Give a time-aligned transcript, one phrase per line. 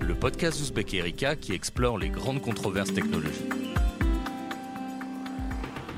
[0.00, 3.69] Le podcast d'Ouzbek Erika qui explore les grandes controverses technologiques.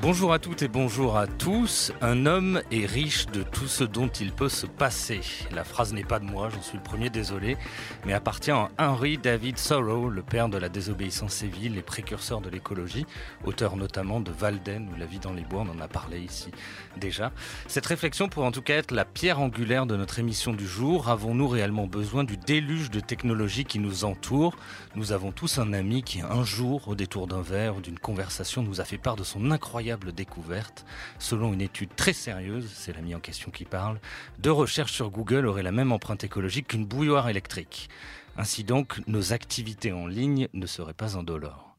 [0.03, 1.93] Bonjour à toutes et bonjour à tous.
[2.01, 5.21] Un homme est riche de tout ce dont il peut se passer.
[5.55, 7.57] La phrase n'est pas de moi, j'en suis le premier désolé,
[8.05, 12.51] mais appartient à Henry David Thoreau, le père de la désobéissance civile et précurseur de
[12.51, 13.07] l'écologie,
[13.45, 16.51] auteur notamment de Walden ou La vie dans les bois, on en a parlé ici
[16.97, 17.31] déjà.
[17.69, 21.11] Cette réflexion pourrait en tout cas être la pierre angulaire de notre émission du jour.
[21.11, 24.57] Avons-nous réellement besoin du déluge de technologies qui nous entoure
[24.97, 28.65] Nous avons tous un ami qui un jour, au détour d'un verre ou d'une conversation,
[28.65, 30.85] nous a fait part de son incroyable découverte.
[31.19, 34.01] Selon une étude très sérieuse, c'est l'ami en question qui parle,
[34.39, 37.89] deux recherches sur Google auraient la même empreinte écologique qu'une bouilloire électrique.
[38.37, 41.72] Ainsi donc, nos activités en ligne ne seraient pas indolores.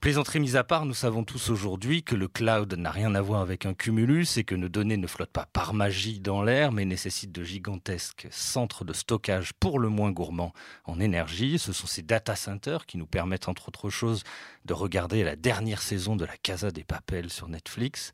[0.00, 3.40] Plaisanterie mise à part, nous savons tous aujourd'hui que le cloud n'a rien à voir
[3.40, 6.84] avec un cumulus et que nos données ne flottent pas par magie dans l'air, mais
[6.84, 10.52] nécessitent de gigantesques centres de stockage pour le moins gourmands
[10.84, 11.58] en énergie.
[11.58, 14.22] Ce sont ces data centers qui nous permettent, entre autres choses,
[14.64, 18.12] de regarder la dernière saison de la Casa des Papels sur Netflix.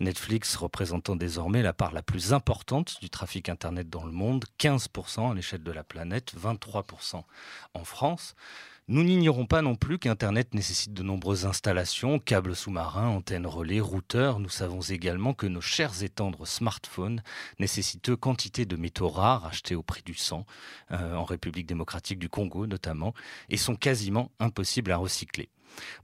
[0.00, 5.32] Netflix représentant désormais la part la plus importante du trafic Internet dans le monde, 15%
[5.32, 7.22] à l'échelle de la planète, 23%
[7.74, 8.34] en France.
[8.86, 14.40] Nous n'ignorons pas non plus qu'Internet nécessite de nombreuses installations, câbles sous-marins, antennes relais, routeurs.
[14.40, 17.22] Nous savons également que nos chers et tendres smartphones
[17.58, 20.44] nécessitent quantité de métaux rares achetés au prix du sang,
[20.90, 23.14] euh, en République démocratique du Congo notamment,
[23.48, 25.48] et sont quasiment impossibles à recycler.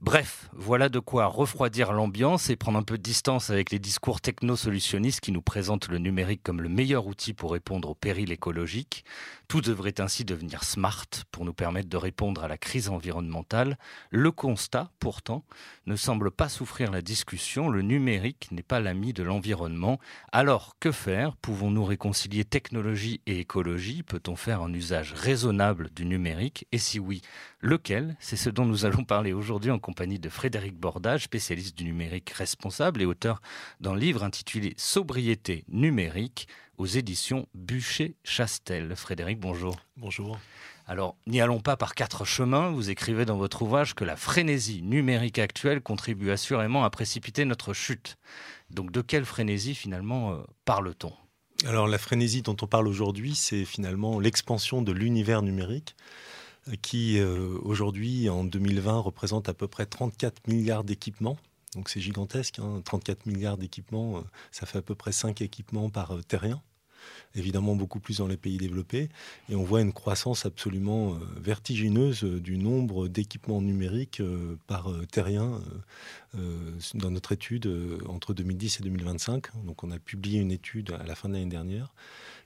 [0.01, 4.21] Bref, voilà de quoi refroidir l'ambiance et prendre un peu de distance avec les discours
[4.21, 9.05] techno-solutionnistes qui nous présentent le numérique comme le meilleur outil pour répondre aux périls écologiques.
[9.47, 13.77] Tout devrait ainsi devenir smart pour nous permettre de répondre à la crise environnementale.
[14.09, 15.43] Le constat, pourtant,
[15.85, 17.69] ne semble pas souffrir la discussion.
[17.69, 19.99] Le numérique n'est pas l'ami de l'environnement.
[20.31, 21.35] Alors, que faire?
[21.37, 24.03] Pouvons-nous réconcilier technologie et écologie?
[24.03, 26.65] Peut-on faire un usage raisonnable du numérique?
[26.71, 27.21] Et si oui,
[27.61, 28.15] lequel?
[28.19, 32.31] C'est ce dont nous allons parler aujourd'hui en compagnie de Frédéric Bordage, spécialiste du numérique
[32.31, 33.41] responsable et auteur
[33.79, 38.95] d'un livre intitulé Sobriété numérique aux éditions Bûcher-Chastel.
[38.95, 39.75] Frédéric, bonjour.
[39.97, 40.39] Bonjour.
[40.87, 42.71] Alors, n'y allons pas par quatre chemins.
[42.71, 47.73] Vous écrivez dans votre ouvrage que la frénésie numérique actuelle contribue assurément à précipiter notre
[47.73, 48.17] chute.
[48.71, 51.13] Donc, de quelle frénésie finalement euh, parle-t-on?
[51.67, 55.95] Alors, la frénésie dont on parle aujourd'hui, c'est finalement l'expansion de l'univers numérique
[56.81, 61.37] qui euh, aujourd'hui, en 2020, représente à peu près 34 milliards d'équipements.
[61.75, 63.21] Donc c'est gigantesque, 34 hein.
[63.25, 66.61] milliards d'équipements, euh, ça fait à peu près 5 équipements par euh, terrien
[67.33, 69.09] évidemment beaucoup plus dans les pays développés.
[69.49, 74.21] Et on voit une croissance absolument vertigineuse du nombre d'équipements numériques
[74.67, 75.59] par terrien
[76.35, 77.67] dans notre étude
[78.07, 79.47] entre 2010 et 2025.
[79.65, 81.91] Donc on a publié une étude à la fin de l'année dernière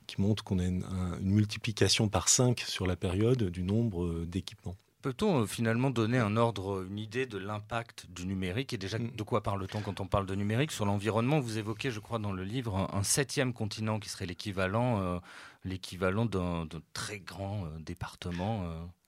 [0.05, 0.85] qui montre qu'on a une,
[1.21, 4.75] multiplication par 5 sur la période du nombre euh, d'équipements.
[5.01, 9.11] Peut-on euh, finalement donner un ordre, une idée de l'impact du numérique Et déjà, mm.
[9.11, 10.71] de quoi parle-t-on quand on parle de numérique?
[10.71, 15.01] Sur l'environnement, vous évoquez, je crois, dans le livre, un, septième continent qui serait l'équivalent
[15.01, 15.19] euh,
[15.63, 18.65] l'équivalent d'un très grand département.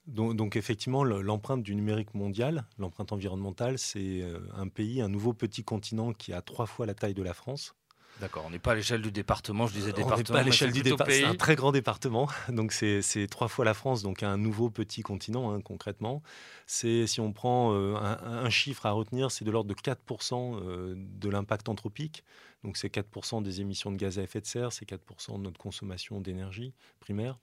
[0.08, 4.24] Donc, donc, effectivement, l'empreinte du numérique mondial, l'empreinte environnementale, c'est
[4.56, 7.76] un pays, un nouveau petit continent qui a trois fois la taille de la France.
[8.20, 10.14] D'accord, on n'est pas à l'échelle du département, je disais département.
[10.14, 13.48] On n'est pas à l'échelle du département, c'est un très grand département, donc c'est trois
[13.48, 16.22] fois la France, donc un nouveau petit continent hein, concrètement.
[16.66, 20.94] C'est si on prend euh, un, chiffre à retenir, c'est de l'ordre de 4% euh,
[20.96, 22.24] de l'impact anthropique,
[22.64, 25.58] donc c'est 4% des émissions de gaz à effet de serre, c'est 4% de notre
[25.58, 27.38] consommation d'énergie primaire.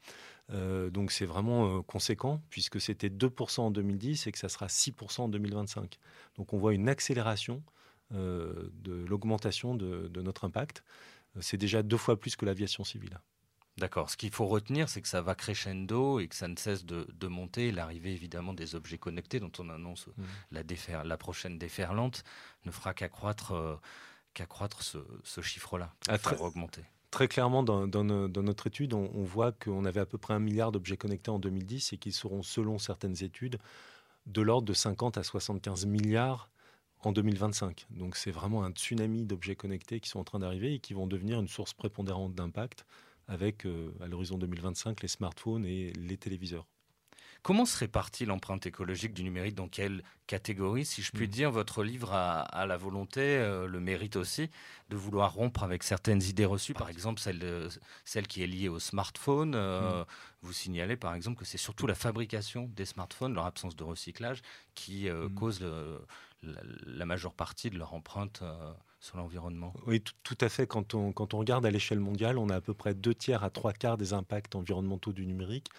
[0.52, 5.22] Euh, donc c'est vraiment conséquent puisque c'était 2% en 2010 et que ça sera 6%
[5.22, 5.98] en 2025.
[6.38, 7.64] Donc on voit une accélération
[8.12, 10.84] de l'augmentation de, notre impact.
[11.36, 13.20] Euh, c'est déjà deux fois plus que l'aviation civile.
[13.78, 14.10] D'accord.
[14.10, 17.28] Ce qu'il faut retenir, c'est que ça va crescendo et que ça ne cesse de,
[17.28, 17.72] monter.
[17.72, 20.24] L'arrivée évidemment des objets connectés, dont on annonce mmh.
[20.52, 22.24] la, la, prochaine déferlante,
[22.66, 23.76] ne fera qu'accroître euh,
[24.34, 26.84] qu'accroître ce, chiffre-là, ah, très, augmenter.
[27.10, 30.74] Très clairement, dans, notre étude, on, on voit qu'on avait à peu près un milliard
[30.74, 33.60] d'objets connectés en 2010 et qu'ils seront, selon certaines études,
[34.26, 36.50] de l'ordre de 50 à 75 milliards
[37.06, 37.88] en 2025.
[37.92, 41.08] Donc c'est vraiment un tsunami d'objets connectés qui sont en train d'arriver et qui vont
[41.08, 42.86] devenir une source prépondérante d'impact
[43.28, 46.68] avec, euh, à l'horizon 2025, les smartphones et les téléviseurs.
[47.46, 50.84] Comment se répartit l'empreinte écologique du numérique Dans quelle catégorie?
[50.84, 51.30] Si je puis mm.
[51.30, 54.50] dire, votre livre a, la volonté, euh, le mérite aussi,
[54.90, 57.70] de vouloir rompre avec certaines idées reçues, par exemple celle,
[58.04, 59.54] celle qui est liée au smartphone.
[59.54, 60.06] Euh, mm.
[60.42, 64.42] Vous signalez par exemple que c'est surtout la fabrication des smartphones, leur absence de recyclage,
[64.74, 65.36] qui mm.
[65.36, 66.00] cause le,
[66.44, 69.74] la, majeure partie de leur empreinte euh, sur l'environnement.
[69.88, 70.68] Oui, tout, à fait.
[70.68, 73.44] Quand on, quand on regarde à l'échelle mondiale, on a à peu près deux tiers
[73.44, 75.70] à trois quarts des impacts environnementaux du numérique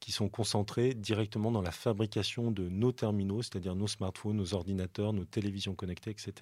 [0.00, 5.12] qui sont concentrés directement dans la fabrication de nos terminaux, c'est-à-dire nos smartphones, nos ordinateurs,
[5.12, 6.32] nos télévisions connectées, etc.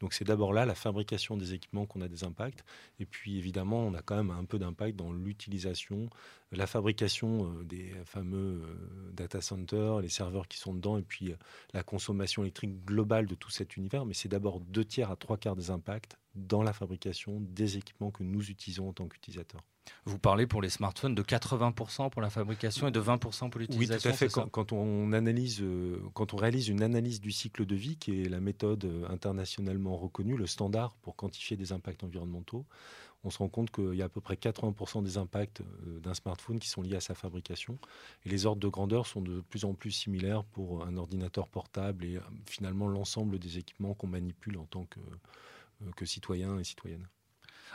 [0.00, 2.64] Donc c'est d'abord là la fabrication des équipements qu'on a des impacts.
[2.98, 6.10] Et puis évidemment, on a quand même un peu d'impact dans l'utilisation,
[6.52, 11.30] la fabrication euh, des fameux euh, data centers, les serveurs qui sont dedans, et puis
[11.30, 11.36] euh,
[11.74, 14.06] la consommation électrique globale de tout cet univers.
[14.06, 18.10] Mais c'est d'abord deux tiers à trois quarts des impacts dans la fabrication des équipements
[18.10, 19.62] que nous utilisons en tant qu'utilisateurs.
[20.04, 24.10] Vous parlez pour les smartphones de 80% pour la fabrication et de 20% pour l'utilisation.
[24.10, 24.50] Oui, tout à fait.
[24.50, 28.28] Quand, on analyse, euh, quand on réalise une analyse du cycle de vie, qui est
[28.28, 32.64] la méthode euh, internationalement reconnue, le standard pour quantifier des impacts environnementaux,
[33.24, 36.14] on se rend compte qu'il y a à peu près 80% des impacts euh, d'un
[36.14, 37.78] smartphone qui sont liés à sa fabrication.
[38.24, 42.04] Et les ordres de grandeur sont de plus en plus similaires pour un ordinateur portable
[42.04, 45.00] et finalement l'ensemble des équipements qu'on manipule en tant que,
[45.96, 47.08] que citoyen et citoyenne.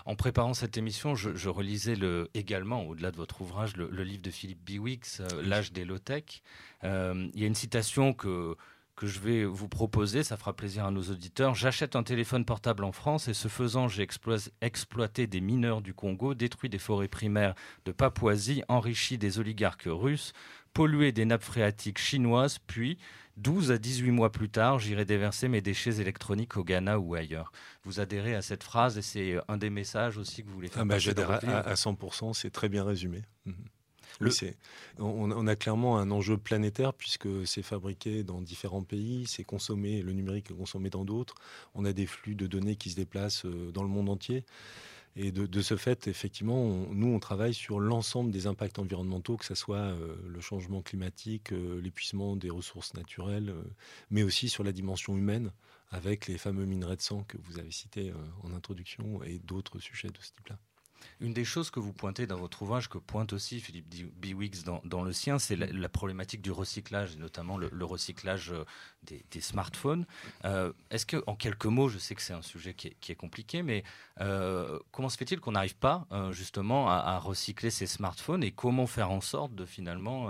[0.05, 4.31] En préparant cette émission, je, relisais le, également, au-delà de votre ouvrage, le, livre de
[4.31, 6.41] Philippe Biwix, euh, L'âge des low-tech.
[6.83, 8.57] Euh, il y a une citation que,
[8.95, 11.55] que je vais vous proposer, ça fera plaisir à nos auditeurs.
[11.55, 14.07] J'achète un téléphone portable en France et ce faisant, j'ai
[14.61, 17.55] exploité des mineurs du Congo, détruit des forêts primaires
[17.85, 20.33] de Papouasie, enrichi des oligarques russes,
[20.73, 22.97] pollué des nappes phréatiques chinoises, puis
[23.37, 27.51] 12 à 18 mois plus tard, j'irai déverser mes déchets électroniques au Ghana ou ailleurs.
[27.83, 30.83] Vous adhérez à cette phrase et c'est un des messages aussi que vous voulez faire
[30.83, 33.23] ah bah, J'adhère à, 100%, c'est très bien résumé.
[33.45, 33.55] Mhm.
[34.99, 40.13] on, a clairement un enjeu planétaire puisque c'est fabriqué dans différents pays, c'est consommé, le
[40.13, 41.33] numérique est consommé dans d'autres.
[41.73, 44.45] On a des flux de données qui se déplacent euh, dans le monde entier.
[45.15, 49.53] Et de, ce fait, effectivement, nous, on travaille sur l'ensemble des impacts environnementaux, que ce
[49.53, 53.61] soit euh, le changement climatique, euh, l'épuisement des ressources naturelles, euh,
[54.09, 55.51] mais aussi sur la dimension humaine,
[55.91, 58.11] avec les fameux minerais de sang que vous avez cités
[58.41, 60.57] en introduction et d'autres sujets de ce type-là.
[61.19, 63.87] Une des choses que vous pointez dans votre ouvrage, que pointe aussi Philippe
[64.19, 68.65] Biwix dans, dans, le sien, c'est la, problématique du recyclage, et notamment le, recyclage euh,
[69.03, 70.05] des, smartphones.
[70.45, 73.63] Euh, est-ce que, en quelques mots, je sais que c'est un sujet qui est, compliqué,
[73.63, 73.83] mais
[74.21, 79.11] euh, comment se fait-il qu'on n'arrive pas justement à, recycler ces smartphones et comment faire
[79.11, 80.29] en sorte de finalement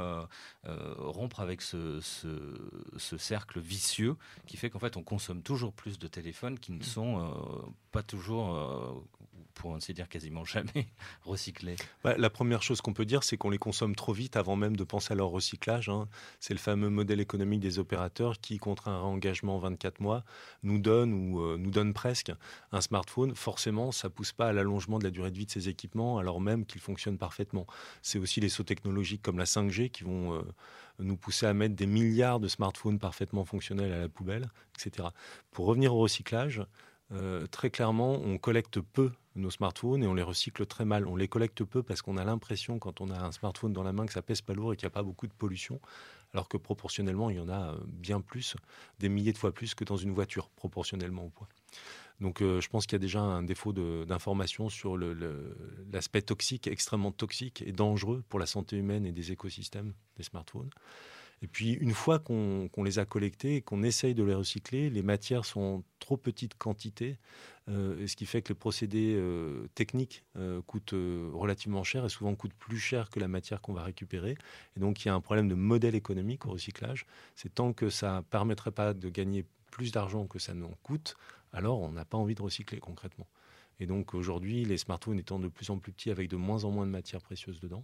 [0.64, 4.16] rompre avec ce, ce, cercle vicieux
[4.48, 7.34] qui fait qu'en fait on consomme toujours plus de téléphones qui ne sont
[7.92, 9.04] pas toujours
[9.54, 10.88] pour ainsi dire quasiment jamais
[11.24, 14.56] recyclés bah, La première chose qu'on peut dire, c'est qu'on les consomme trop vite avant
[14.56, 15.90] même de penser à leur recyclage.
[15.90, 16.08] Hein.
[16.40, 20.24] C'est le fameux modèle économique des opérateurs qui, contre un réengagement 24 mois,
[20.64, 22.32] nous donne ou euh, nous donne presque
[22.72, 23.36] un smartphone.
[23.36, 26.42] Forcément, ça pousse pas à l'allongement de la durée de vie de ces équipements, alors
[26.42, 27.68] même qu'ils fonctionnent parfaitement.
[28.02, 30.42] C'est aussi les sauts technologiques comme la 5G qui vont euh,
[31.00, 35.10] nous pousser à mettre des milliards de smartphones parfaitement fonctionnels à la poubelle, etc.
[35.52, 36.62] Pour revenir au recyclage,
[37.14, 41.08] euh, très clairement, on collecte peu nos smartphones et on les recycle très mal.
[41.08, 43.94] On les collecte peu parce qu'on a l'impression, quand on a un smartphone dans la
[43.94, 45.80] main, que ça pèse pas lourd et qu'il n'y a pas beaucoup de pollution,
[46.34, 48.56] alors que proportionnellement, il y en a euh, bien plus,
[49.00, 51.48] des milliers de fois plus que dans une voiture, proportionnellement au poids.
[52.20, 57.12] Donc euh, je pense qu'il y a déjà un défaut d'information sur l'aspect toxique, extrêmement
[57.12, 60.70] toxique et dangereux pour la santé humaine et des écosystèmes des smartphones.
[61.44, 65.02] Et puis, une fois qu'on les a collectés et qu'on essaye de les recycler, les
[65.04, 67.18] matières sont trop petites quantités,
[67.68, 72.34] euh, ce qui fait que le procédé euh, technique euh, coûte relativement cher et souvent
[72.36, 74.38] coûte plus cher que la matière qu'on va récupérer.
[74.78, 77.06] Et donc, il y a un problème de modèle économique au recyclage.
[77.36, 81.18] C'est tant que ça ne permettrait pas de gagner plus d'argent que ça n'en coûte,
[81.52, 83.28] alors on n'a pas envie de recycler concrètement.
[83.82, 86.72] Et donc, aujourd'hui, les smartphones étant de plus en plus petits avec de moins en
[86.72, 87.84] moins de matières précieuses dedans,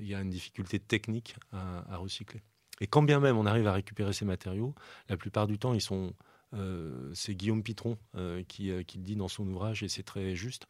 [0.00, 2.42] il y a une difficulté technique à, recycler.
[2.80, 4.74] Et quand bien même on arrive à récupérer ces matériaux,
[5.08, 6.14] la plupart du temps, ils sont
[6.54, 10.66] euh, c'est Guillaume Pitron euh, qui, le dit dans son ouvrage et c'est très juste.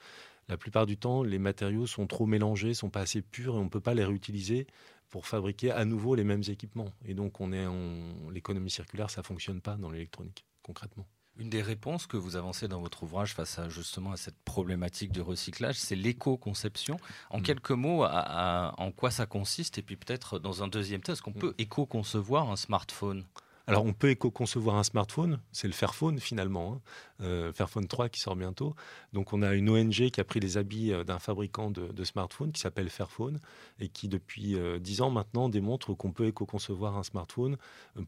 [0.48, 3.64] La plupart du temps, les matériaux sont trop mélangés, sont pas assez purs et on
[3.64, 4.66] ne peut pas les réutiliser
[5.08, 6.92] pour fabriquer à nouveau les mêmes équipements.
[7.04, 8.30] Et donc, on est en...
[8.30, 11.06] l'économie circulaire, ça fonctionne pas dans l'électronique concrètement.
[11.38, 15.12] Une des réponses que vous avancez dans votre ouvrage face à justement à cette problématique
[15.12, 16.98] du recyclage, c'est l'éco-conception.
[17.30, 17.42] En mm.
[17.42, 19.78] quelques mots, en quoi ça consiste?
[19.78, 21.38] Et puis peut-être dans un deuxième temps, est-ce qu'on mm.
[21.38, 23.24] peut éco-concevoir un smartphone?
[23.68, 26.80] Alors on peut éco-concevoir un smartphone, c'est le Fairphone finalement, hein.
[27.22, 28.74] euh, Fairphone 3 qui sort bientôt.
[29.12, 32.50] Donc on a une ONG qui a pris les habits euh, d'un fabricant de, smartphones
[32.50, 33.38] qui s'appelle Fairphone
[33.78, 37.58] et qui depuis 10 euh, ans maintenant démontre qu'on peut éco-concevoir un smartphone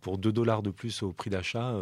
[0.00, 1.74] pour 2 dollars de plus au prix d'achat.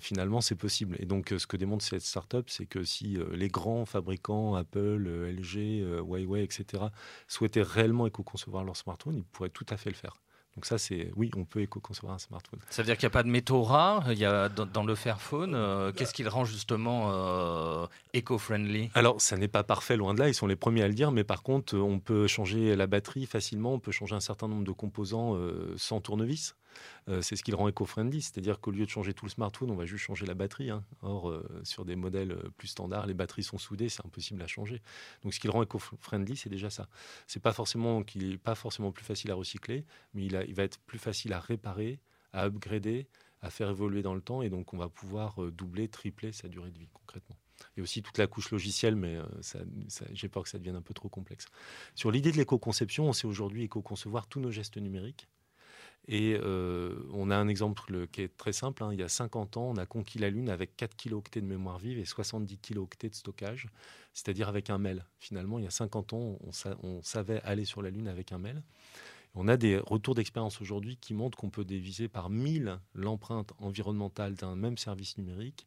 [0.00, 0.96] finalement c'est possible.
[0.98, 6.00] Et donc ce que démontre cette startup, c'est que si les grands fabricants, Apple, LG,
[6.00, 6.86] Huawei, etc.,
[7.28, 10.20] souhaitaient réellement éco-concevoir leur smartphone, ils pourraient tout à fait le faire
[10.56, 12.58] Donc ça, c'est oui, on peut éco-concevoir un smartphone.
[12.70, 14.94] Ça veut dire qu'il n'y a pas de métaux rares il y a, dans, le
[14.94, 15.54] Fairphone.
[15.54, 18.90] Euh, qu'est-ce qui le rend justement euh, éco-friendly?
[18.94, 20.28] Alors, ça n'est pas parfait, loin de là.
[20.28, 21.12] Ils sont les premiers à le dire.
[21.12, 23.74] Mais par contre, on peut changer la batterie facilement.
[23.74, 26.56] On peut changer un certain nombre de composants euh, sans tournevis.
[27.08, 28.22] Euh, c'est ce qui le rend éco-friendly.
[28.22, 30.70] C'est-à-dire qu'au lieu de changer tout le smartphone, on va juste changer la batterie.
[30.70, 30.84] Hein.
[31.02, 34.46] Or, euh, sur des modèles euh, plus standards, les batteries sont soudées, c'est impossible à
[34.46, 34.82] changer.
[35.22, 36.88] Donc, ce qui le rend éco-friendly, c'est déjà ça.
[37.26, 39.84] C'est pas forcément qu'il n'est pas forcément plus facile à recycler,
[40.14, 42.00] mais il, il va être plus facile à réparer,
[42.32, 43.08] à upgrader,
[43.42, 44.42] à faire évoluer dans le temps.
[44.42, 47.36] Et donc, on va pouvoir doubler, tripler sa durée de vie concrètement.
[47.78, 49.18] A aussi toute la couche logicielle, mais
[50.12, 51.46] j'ai peur que ça devienne un peu trop complexe.
[51.94, 55.28] Sur l'idée de l'éco-conception, on sait aujourd'hui éco-concevoir tous nos gestes numériques.
[56.08, 58.82] Et euh, on a un exemple qui est très simple.
[58.82, 58.90] Hein.
[58.92, 61.78] Il y a 50 ans, on a conquis la Lune avec 4 kilooctets de mémoire
[61.78, 63.68] vive et 70 kilooctets de stockage,
[64.12, 65.04] c'est-à-dire avec un mail.
[65.18, 66.38] Finalement, il y a 50 ans,
[66.82, 68.62] on, savait aller sur la Lune avec un mail.
[69.34, 74.34] On a des retours d'expérience aujourd'hui qui montrent qu'on peut diviser par 1000 l'empreinte environnementale
[74.34, 75.66] d'un même service numérique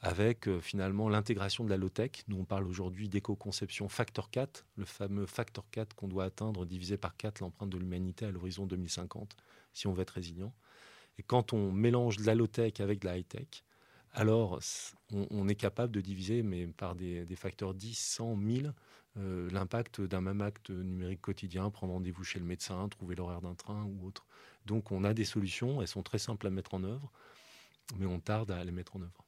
[0.00, 2.24] avec euh, finalement l'intégration de la low-tech.
[2.28, 6.96] Nous, on parle aujourd'hui d'éco-conception factor 4, le fameux factor 4 qu'on doit atteindre, divisé
[6.96, 9.36] par 4 l'empreinte de l'humanité à l'horizon 2050,
[9.72, 10.52] si on veut être résilient.
[11.18, 13.64] Et quand on mélange de la low-tech avec de la high-tech,
[14.12, 14.60] alors
[15.12, 18.74] on, est capable de diviser, mais par des, facteurs 10, 100, 1000,
[19.16, 23.84] l'impact d'un même acte numérique quotidien, prendre rendez-vous chez le médecin, trouver l'horaire d'un train
[23.84, 24.26] ou autre.
[24.64, 27.12] Donc on a des solutions, elles sont très simples à mettre en œuvre,
[27.96, 29.27] mais on tarde à les mettre en œuvre.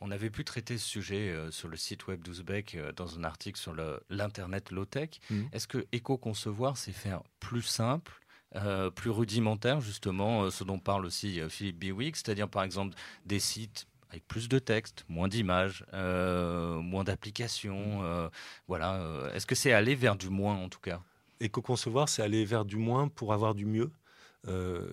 [0.00, 3.24] On avait pu traiter ce sujet euh, sur le site web d'Ouzbek euh, dans un
[3.24, 3.74] article sur
[4.10, 5.20] l'Internet low-tech.
[5.30, 5.42] Mmh.
[5.52, 8.12] Est-ce que éco-concevoir, c'est faire plus simple
[8.56, 12.94] euh, plus rudimentaire, justement, ce dont parle aussi Philippe Biwick, c'est-à-dire par exemple
[13.26, 18.02] des sites avec plus de texte, moins d'images, moins d'applications.
[18.02, 18.30] Mmh.
[18.68, 19.28] voilà.
[19.34, 21.02] Est-ce que c'est aller vers du moins en tout cas?
[21.40, 23.90] Éco-concevoir, c'est aller vers du moins pour avoir du mieux?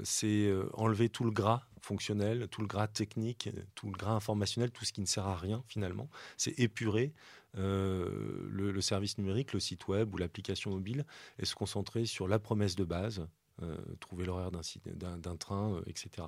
[0.03, 4.85] C'est enlever tout le gras fonctionnel, tout le gras technique, tout le gras informationnel, tout
[4.85, 6.09] ce qui ne sert à rien finalement.
[6.37, 7.13] C'est épurer
[7.57, 11.05] euh, le, service numérique, le site web ou l'application mobile
[11.37, 13.27] et se concentrer sur la promesse de base,
[13.61, 16.27] euh, trouver l'horaire d'un train, euh, etc.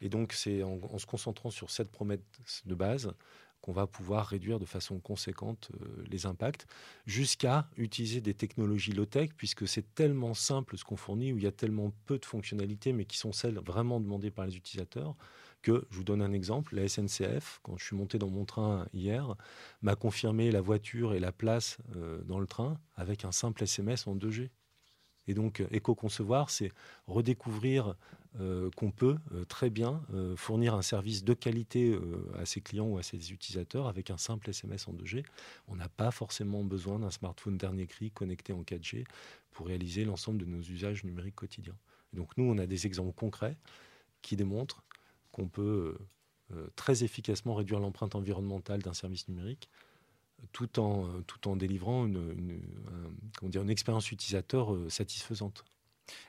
[0.00, 2.20] Et donc c'est en, se concentrant sur cette promesse
[2.64, 3.12] de base
[3.64, 6.66] qu'on va pouvoir réduire de façon conséquente euh, les impacts,
[7.06, 11.46] jusqu'à utiliser des technologies low-tech, puisque c'est tellement simple ce qu'on fournit, où il y
[11.46, 15.16] a tellement peu de fonctionnalités, mais qui sont celles vraiment demandées par les utilisateurs,
[15.62, 18.86] que, je vous donne un exemple, la SNCF, quand je suis monté dans mon train
[18.92, 19.34] hier,
[19.80, 24.06] m'a confirmé la voiture et la place euh, dans le train avec un simple SMS
[24.06, 24.50] en 2G.
[25.26, 26.70] Et donc, euh, éco-concevoir, c'est
[27.06, 27.96] redécouvrir
[28.40, 31.96] euh, qu'on peut euh, très bien euh, fournir un service de qualité
[32.36, 35.24] à ses clients ou à ses utilisateurs avec un simple SMS en 2G.
[35.68, 39.04] On n'a pas forcément besoin d'un smartphone dernier cri connecté en 4G
[39.52, 41.76] pour réaliser l'ensemble de nos usages numériques quotidiens.
[42.12, 43.56] donc nous, on a des exemples concrets
[44.20, 44.82] qui démontrent
[45.30, 45.96] qu'on peut
[46.74, 49.70] très efficacement réduire l'empreinte environnementale d'un service numérique
[50.52, 52.60] tout en, tout en délivrant une,
[53.44, 55.64] dire, une expérience utilisateur satisfaisante.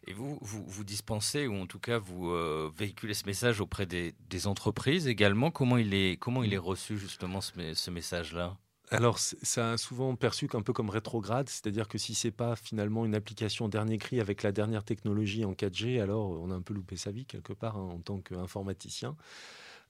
[0.08, 4.13] Et vous, vous, dispensez, ou en tout cas, vous euh, véhiculez ce message auprès des,
[4.48, 5.51] entreprises également.
[5.51, 8.58] Comment il est, comment il est reçu, justement, ce, message-là?
[8.91, 13.05] Alors, ça a souvent perçu un peu comme rétrograde, c'est-à-dire que si c'est pas finalement
[13.05, 16.75] une application dernier cri avec la dernière technologie en 4G, alors on a un peu
[16.75, 19.15] loupé sa vie quelque part hein, en tant qu'informaticien.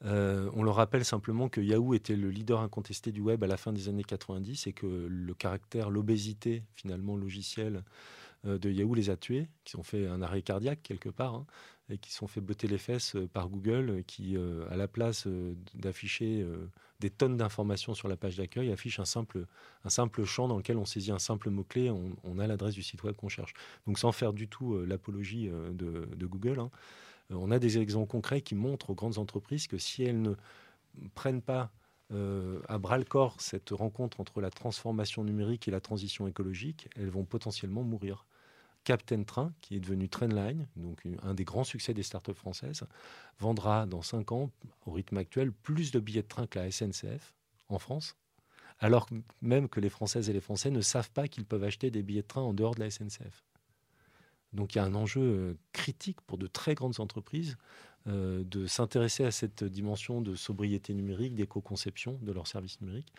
[0.04, 3.58] Euh, on leur rappelle simplement que Yahoo était le leader incontesté du web à la
[3.58, 7.84] fin des années 90 et que le caractère, l'obésité finalement logicielle
[8.46, 11.46] de Yahoo les a tués, qui ont fait un arrêt cardiaque quelque part, hein,
[11.90, 15.28] et qui sont fait botter les fesses euh, par Google, qui, euh, à la place
[15.74, 16.46] d'afficher
[17.00, 19.46] des tonnes d'informations sur la page d'accueil, affiche un simple,
[19.84, 23.04] un simple champ dans lequel on saisit un simple mot-clé, on, a l'adresse du site
[23.04, 23.54] web qu'on cherche.
[23.86, 26.72] Donc sans faire du tout l'apologie de, Google, hein,
[27.30, 30.34] on a des exemples concrets qui montrent aux grandes entreprises que si elles ne
[31.14, 31.72] prennent pas
[32.12, 37.10] à bras le corps cette rencontre entre la transformation numérique et la transition écologique, elles
[37.10, 38.26] vont potentiellement mourir.
[38.86, 42.84] Captain Train, qui est devenu Trainline, donc un des grands succès des startups françaises,
[43.40, 44.52] vendra dans 5 ans,
[44.86, 47.34] au rythme actuel, plus de billets de train que la SNCF
[47.68, 48.16] en France,
[48.80, 49.10] alors
[49.42, 52.22] même que les Françaises et les Français ne savent pas qu'ils peuvent acheter des billets
[52.22, 53.44] de train en dehors de la SNCF.
[54.54, 57.58] Donc il y a un enjeu euh, critique pour de très grandes entreprises
[58.08, 63.12] euh, de s'intéresser à cette dimension de sobriété numérique, d'éco-conception de leurs services numériques,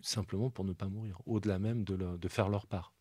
[0.00, 2.95] simplement pour ne pas mourir, au-delà même de, de faire leur part.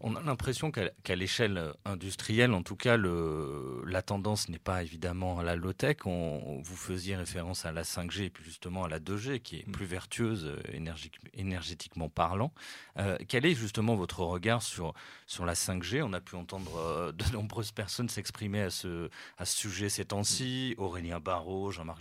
[0.00, 5.38] On a l'impression qu'à l'échelle industrielle, en tout cas, le, la tendance n'est pas évidemment
[5.38, 5.98] à la low-tech.
[6.04, 9.72] vous faisiez référence à la 5G et puis justement à la 2G, qui est mm.
[9.72, 12.52] plus vertueuse euh, énergétiquement parlant.
[12.98, 14.92] Euh, quel est justement votre regard sur,
[15.26, 19.08] sur la 5G On a pu entendre euh, de nombreuses personnes s'exprimer à ce,
[19.38, 20.74] à ce sujet ces temps-ci.
[20.78, 22.00] Aurélien Barraud, Jean-Marc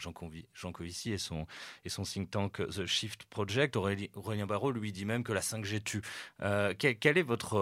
[0.54, 1.46] Jancovici et son,
[1.86, 3.76] et son think tank The Shift Project.
[3.76, 6.02] Aurélien Barraud lui dit même que la 5G tue.
[6.80, 7.58] quel, quel est votre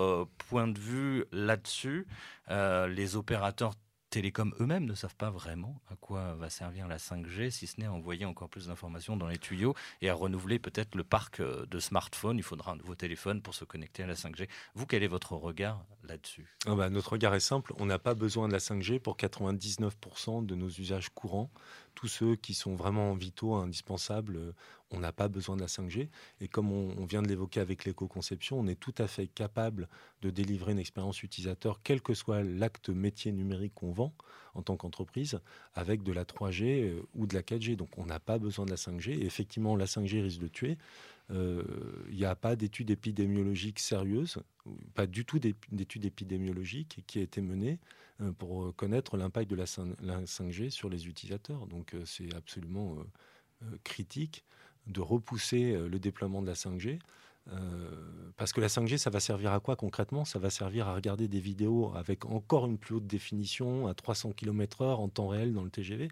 [0.50, 2.08] point de vue là-dessus,
[2.50, 3.74] euh, les opérateurs
[4.10, 7.86] télécoms eux-mêmes ne savent pas vraiment à quoi va servir la 5G, si ce n'est
[7.86, 11.66] à envoyer encore plus d'informations dans les tuyaux et à renouveler peut-être le parc euh,
[11.68, 12.38] de smartphones.
[12.38, 14.48] Il faudra un nouveau téléphone pour se connecter à la 5G.
[14.74, 16.56] Vous, quel est votre regard là-dessus?
[16.66, 17.74] Ah bah, Notre regard est simple.
[17.78, 21.52] On n'a pas besoin de la 5G pour 99% de nos usages courants
[22.00, 24.56] tous ceux qui sont vraiment vitaux, indispensables, euh,
[24.92, 26.10] on n'a pas besoin de la 5G.
[26.42, 29.88] Et comme on, vient de l'évoquer avec l'éco-conception, on est tout à fait capable
[30.22, 34.14] de délivrer une expérience utilisateur, quel que soit l'acte métier numérique qu'on vend
[34.56, 35.40] en tant qu'entreprise,
[35.76, 37.76] avec de la 3G euh, ou de la 4G.
[37.76, 39.12] Donc on n'a pas besoin de la 5G.
[39.12, 40.78] Et effectivement, la 5G risque de tuer.
[41.30, 41.64] Il euh,
[42.12, 44.40] n'y a pas d'études épidémiologiques sérieuses,
[44.96, 47.78] pas du tout d'études épidémiologiques qui a été menée
[48.22, 51.68] euh, pour connaître l'impact de la 5G sur les utilisateurs.
[51.68, 52.98] Donc c'est absolument
[53.84, 54.44] critique
[54.90, 57.00] de repousser le déploiement de la 5G.
[58.38, 60.26] parce que la 5G, ça va servir à quoi concrètement?
[60.26, 64.34] Ça va servir à regarder des vidéos avec encore une plus haute définition, à 300
[64.34, 66.10] km/h en temps réel dans le TGV.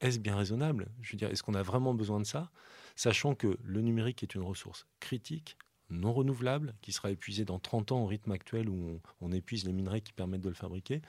[0.00, 0.88] Est-ce bien raisonnable?
[1.00, 2.50] Je veux est-ce qu'on a vraiment besoin de ça?
[2.96, 5.56] Sachant que le numérique est une ressource critique,
[5.90, 9.72] non renouvelable, qui sera épuisée dans 30 ans au rythme actuel où on, épuise les
[9.72, 11.02] minerais qui permettent de le fabriquer.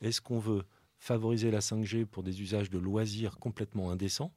[0.00, 0.64] Est-ce qu'on veut
[0.98, 4.32] favoriser la 5G pour des usages de loisirs complètement indécents?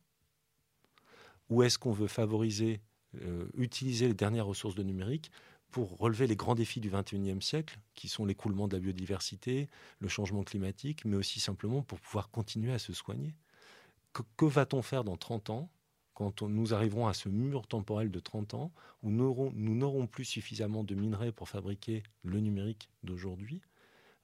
[1.50, 2.82] Ou est-ce qu'on veut favoriser,
[3.22, 5.32] euh, utiliser les dernières ressources de numérique
[5.72, 9.68] pour relever les grands défis du 21e siècle, qui sont l'écoulement de la biodiversité,
[10.00, 13.36] le changement climatique, mais aussi simplement pour pouvoir continuer à se soigner.
[14.38, 15.70] Que, va-t-on faire dans 30 ans
[16.14, 18.72] quand nous arriverons à ce mur temporel de 30 ans
[19.04, 23.62] où nous n'aurons plus suffisamment de minerais pour fabriquer le numérique d'aujourd'hui?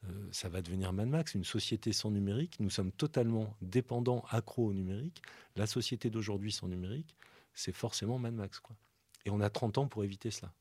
[0.08, 2.58] Euh, ça va devenir Mad Max, une société sans numérique.
[2.60, 5.22] Nous sommes totalement dépendants, accros au numérique.
[5.55, 7.15] La société d'aujourd'hui sans numérique,
[7.54, 8.60] c'est forcément Mad Max.
[8.60, 8.76] Quoi.
[9.26, 10.54] Et on a 30 ans pour éviter cela.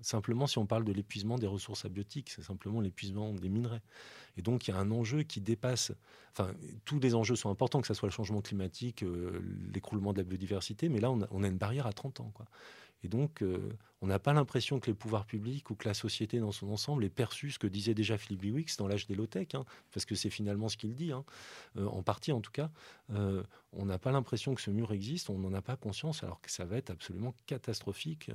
[0.00, 3.82] Simplement, si on parle de l'épuisement des ressources abiotiques, c'est simplement l'épuisement des minerais.
[4.36, 5.92] Et donc, il y a un enjeu qui dépasse.
[6.32, 6.52] Enfin,
[6.84, 9.40] tous les enjeux sont importants, que ce soit le changement climatique, euh,
[9.72, 12.30] l'écroulement de la biodiversité, mais là, on a, une barrière à 30 ans.
[12.34, 12.46] Quoi.
[13.04, 13.58] Et donc, euh,
[14.00, 17.04] on n'a pas l'impression que les pouvoirs publics ou que la société dans son ensemble
[17.04, 20.14] ait perçu ce que disait déjà Philippe Biwix dans l'âge des low-tech, hein, parce que
[20.14, 21.24] c'est finalement ce qu'il dit, hein,
[21.76, 22.70] euh, en partie en tout cas.
[23.72, 26.50] on n'a pas l'impression que ce mur existe, on n'en a pas conscience, alors que
[26.50, 28.30] ça va être absolument catastrophique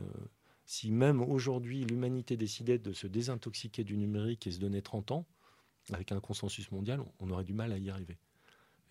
[0.65, 5.25] si même aujourd'hui l'humanité décidait de se désintoxiquer du numérique et se donner 30 ans,
[5.91, 8.19] avec un consensus mondial, on aurait du mal à y arriver.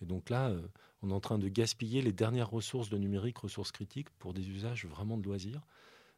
[0.01, 0.61] Et donc là, euh,
[1.01, 4.49] on est en train de gaspiller les dernières ressources de numérique, ressources critiques, pour des
[4.49, 5.61] usages vraiment de loisirs.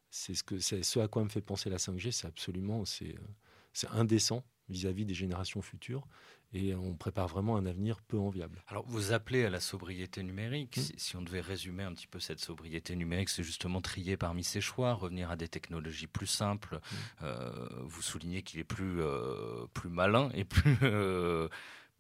[0.10, 3.88] C'est ce, que, ce à quoi me fait penser la 5G, c'est absolument c'est, euh,
[3.92, 6.08] indécent vis-à-vis des générations futures
[6.54, 8.62] et on prépare vraiment un avenir peu enviable.
[8.68, 10.78] Alors vous appelez à la sobriété numérique.
[10.78, 10.98] Mmh.
[10.98, 14.60] Si, on devait résumer un petit peu cette sobriété numérique, c'est justement trier parmi ses
[14.60, 16.76] choix, revenir à des technologies plus simples.
[16.76, 16.96] Mmh.
[17.24, 20.78] Euh, vous soulignez qu'il est plus euh, plus malin et plus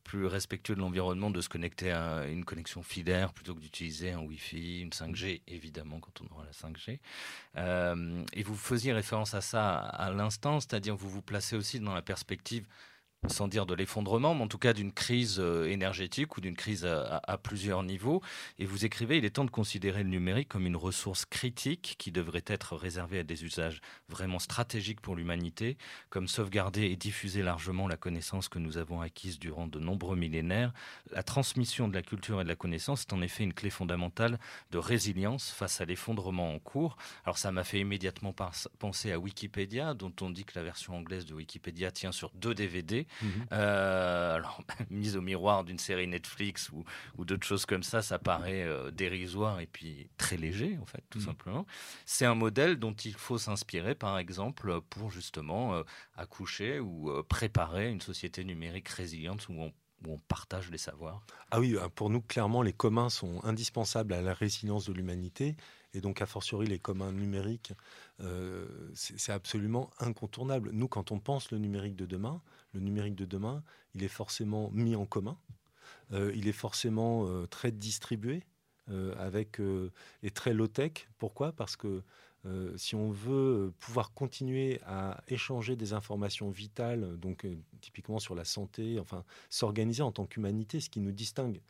[0.04, 4.20] plus respectueux de l'environnement de se connecter à une connexion filaire plutôt que d'utiliser un
[4.20, 7.00] Wi-Fi, une 5G, évidemment, quand on aura la 5G.
[7.58, 11.94] Euh, et vous faisiez référence à ça à l'instant, c'est-à-dire vous vous placez aussi dans
[11.94, 12.68] la perspective
[13.28, 16.86] sans dire de l'effondrement, mais en tout cas d'une crise euh, énergétique ou d'une crise
[16.86, 18.22] à, plusieurs niveaux.
[18.58, 22.12] Et vous écrivez, il est temps de considérer le numérique comme une ressource critique qui
[22.12, 25.78] devrait être réservée à des usages vraiment stratégiques pour l'humanité,
[26.10, 30.74] comme sauvegarder et diffuser largement la connaissance que nous avons acquise durant de nombreux millénaires.
[31.12, 34.40] La transmission de la culture et de la connaissance est en effet une clé fondamentale
[34.72, 36.98] de résilience face à l'effondrement en cours.
[37.24, 38.34] Alors ça m'a fait immédiatement
[38.80, 42.56] penser à Wikipédia, dont on dit que la version anglaise de Wikipédia tient sur deux
[42.56, 43.06] DVD.
[43.22, 43.30] Mhm.
[43.52, 46.84] Euh, alors, mise au miroir d'une série Netflix ou,
[47.18, 51.04] ou d'autres choses comme ça, ça paraît euh, dérisoire et puis très léger, en fait,
[51.10, 51.26] tout mhm.
[51.26, 51.66] simplement.
[52.06, 55.84] C'est un modèle dont il faut s'inspirer, par exemple, pour justement euh,
[56.16, 61.22] accoucher ou préparer une société numérique résiliente où on où on partage les savoirs
[61.52, 65.56] Ah oui, pour nous, clairement, les communs sont indispensables à la résilience de l'humanité
[65.94, 67.74] et donc a fortiori les communs numériques,
[68.22, 70.70] euh, c'est absolument incontournable.
[70.72, 72.42] Nous, quand on pense le numérique de demain,
[72.74, 73.64] le numérique de demain,
[73.96, 75.38] il est forcément mis en commun,
[76.12, 78.44] euh, il est forcément euh, très distribué.
[79.18, 79.62] avec
[80.22, 81.08] et très low tech.
[81.18, 81.54] Pourquoi?
[81.54, 82.04] Parce que
[82.46, 88.34] euh, si on veut pouvoir continuer à échanger des informations vitales, donc euh, typiquement sur
[88.34, 91.62] la santé, enfin s'organiser en tant qu'humanité, ce qui nous distingue,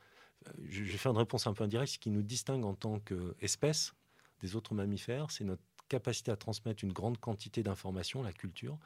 [0.64, 3.94] je vais faire une réponse un peu indirecte, ce qui nous distingue en tant qu'espèce
[4.40, 8.80] des autres mammifères, c'est notre capacité à transmettre une grande quantité d'informations, la culture,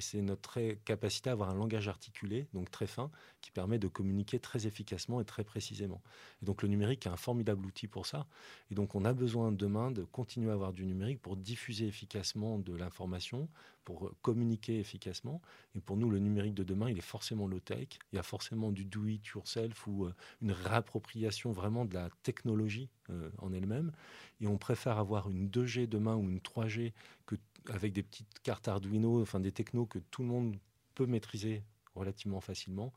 [0.00, 3.10] et c'est notre capacité à avoir un langage articulé, donc très fin,
[3.42, 6.00] qui permet de communiquer très efficacement et très précisément.
[6.40, 8.26] Et donc le numérique est un formidable outil pour ça.
[8.70, 12.58] Et donc on a besoin demain de continuer à avoir du numérique pour diffuser efficacement
[12.58, 13.50] de l'information,
[13.84, 15.42] pour communiquer efficacement.
[15.74, 17.88] Et pour nous, le numérique de demain, il est forcément low-tech.
[18.12, 23.30] Il y a forcément du do-it-yourself ou euh, une réappropriation vraiment de la technologie euh,
[23.38, 23.92] en elle-même.
[24.40, 26.92] Et on préfère avoir une 2G demain ou une 3G
[27.26, 27.36] que,
[27.68, 30.56] avec des petites cartes Arduino, enfin des technos que tout le monde
[30.94, 31.62] peut maîtriser
[31.94, 32.92] relativement facilement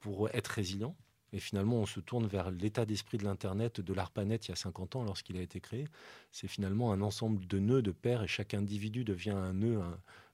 [0.00, 0.96] pour être résilient.
[1.32, 4.56] Et finalement, on se tourne vers l'état d'esprit de l'Internet, de l'ARPANET il y a
[4.56, 5.86] 50 ans lorsqu'il a été créé.
[6.32, 9.78] C'est finalement un ensemble de nœuds, de paires, et chaque individu devient un nœud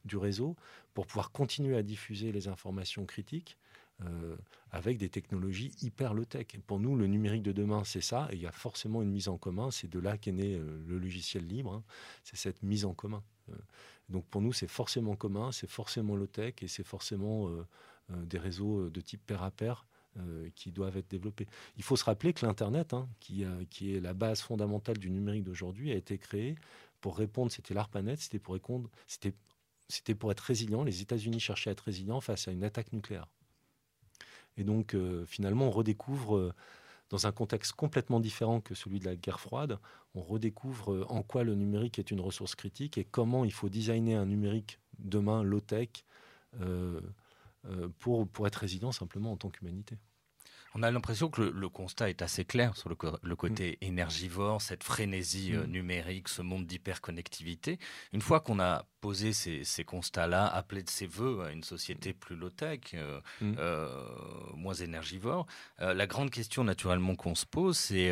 [0.04, 0.56] du réseau
[0.92, 3.56] pour pouvoir continuer à diffuser les informations critiques
[4.02, 4.36] euh,
[4.72, 6.46] avec des technologies hyper low-tech.
[6.66, 9.28] Pour nous, le numérique de demain, c'est ça, et il y a forcément une mise
[9.28, 9.70] en commun.
[9.70, 11.84] C'est de là qu'est né euh, le logiciel libre, hein.
[12.24, 13.22] c'est cette mise en commun.
[13.50, 13.54] Euh,
[14.08, 17.48] donc pour nous, c'est forcément commun, c'est forcément low-tech, et c'est forcément
[18.10, 19.86] des réseaux de type pair à pair
[20.54, 21.46] qui doivent être développés.
[21.78, 25.44] Il faut se rappeler que l'Internet, hein, qui, qui, est la base fondamentale du numérique
[25.44, 26.56] d'aujourd'hui, a été créé
[27.00, 29.34] pour répondre, c'était l'ARPANET, c'était pour répondre, c'était,
[29.88, 30.84] c'était pour être résilient.
[30.84, 33.28] Les États-Unis cherchaient à être résilients face à une attaque nucléaire.
[34.56, 36.52] Et donc, euh, finalement, on redécouvre, euh,
[37.10, 39.78] dans un contexte complètement différent que celui de la guerre froide,
[40.14, 44.16] on redécouvre en quoi le numérique est une ressource critique et comment il faut designer
[44.16, 45.88] un numérique demain low-tech
[47.66, 49.96] euh, pour, pour être résident simplement en tant qu'humanité.
[50.74, 53.84] On a l'impression que le, constat est assez clair sur le, le côté mm.
[53.84, 55.70] énergivore, cette frénésie euh, mm.
[55.70, 57.78] numérique, ce monde d'hyperconnectivité.
[58.12, 62.14] Une fois qu'on a posé ces, ces constats-là, appelé de ses voeux à une société
[62.14, 64.56] plus low-tech, euh, mm.
[64.56, 65.46] moins énergivore,
[65.78, 68.10] la grande question naturellement qu'on se pose, c'est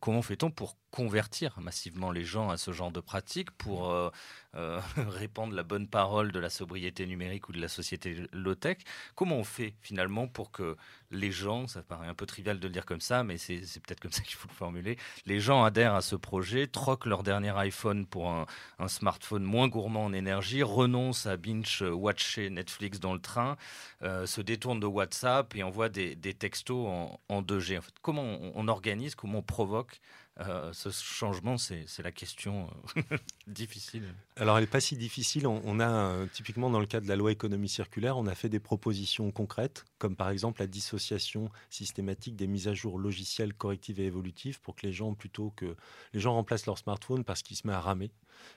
[0.00, 4.10] comment fait-on pour convertir massivement les gens à ce genre de pratiques pour euh,
[4.54, 8.78] euh, répandre la bonne parole de la sobriété numérique ou de la société low-tech?
[9.14, 10.76] Comment on fait finalement pour que
[11.10, 14.00] les gens, ça paraît un peu trivial de le dire comme ça, mais c'est peut-être
[14.00, 17.56] comme ça qu'il faut le formuler, les gens adhèrent à ce projet, troquent leur dernier
[17.56, 18.46] iPhone pour un,
[18.88, 20.17] smartphone moins gourmand en énergie,
[20.62, 23.56] renoncent à binge-watcher Netflix dans le train,
[24.02, 26.86] euh, se détournent de WhatsApp et envoient des, textos
[27.28, 27.78] en, 2G.
[27.78, 30.00] En fait, comment on organise, comment on provoque
[30.40, 33.16] euh, ce changement, c'est la question euh,
[33.48, 34.04] difficile.
[34.36, 35.48] Alors, elle n'est pas si difficile.
[35.48, 38.60] On, a, typiquement, dans le cadre de la loi économie circulaire, on a fait des
[38.60, 44.04] propositions concrètes, comme par exemple la dissociation systématique des mises à jour logicielles correctives et
[44.04, 45.74] évolutives pour que les gens, plutôt que
[46.12, 48.12] les gens remplacent leur smartphone parce qu'il se met à ramer.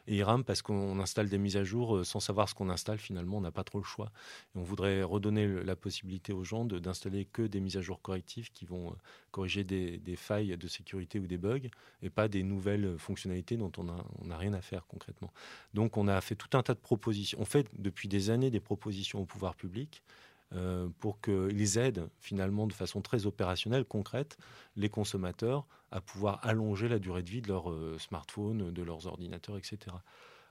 [0.07, 2.97] Et il parce qu'on installe des mises à jour sans savoir ce qu'on installe.
[2.97, 4.11] Finalement, on n'a pas trop le choix.
[4.55, 8.65] On voudrait redonner la possibilité aux gens d'installer que des mises à jour correctives qui
[8.65, 8.95] vont
[9.31, 11.69] corriger des, failles de sécurité ou des bugs
[12.01, 13.83] et pas des nouvelles fonctionnalités dont on
[14.25, 15.31] n'a rien à faire concrètement.
[15.73, 17.37] Donc on a fait tout un tas de propositions.
[17.41, 20.03] On fait depuis des années des propositions au pouvoir public
[20.53, 24.37] euh, pour qu'ils aident finalement de façon très opérationnelle, concrète,
[24.75, 29.07] les consommateurs à pouvoir allonger la durée de vie de leur euh, smartphone, de leurs
[29.07, 29.95] ordinateurs, etc.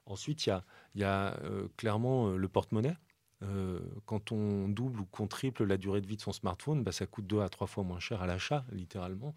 [0.07, 2.97] Ensuite, il y a, y a euh, clairement le porte-monnaie.
[3.43, 6.93] Euh, quand on double ou qu'on triple la durée de vie de son smartphone, bah,
[6.93, 9.35] ça coûte deux à trois fois moins cher à l'achat, littéralement.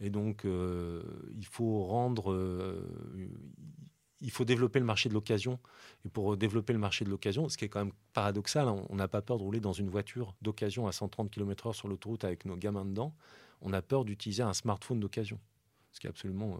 [0.00, 1.02] Et donc, euh,
[1.36, 2.80] il faut rendre, euh,
[4.20, 5.58] il faut développer le marché de l'occasion.
[6.04, 8.96] Et pour développer le marché de l'occasion, ce qui est quand même paradoxal, hein, on
[8.96, 12.44] n'a pas peur de rouler dans une voiture d'occasion à 130 km/h sur l'autoroute avec
[12.44, 13.14] nos gamins dedans.
[13.62, 15.38] On a peur d'utiliser un smartphone d'occasion,
[15.92, 16.58] ce qui est absolument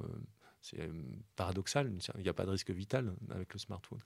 [0.61, 0.93] c'est euh,
[1.37, 4.01] paradoxal, il n'y a pas de risque vital avec le smartphone.